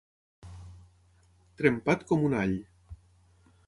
Trempat 1.61 2.09
com 2.13 2.29
un 2.31 2.39
all. 2.43 2.61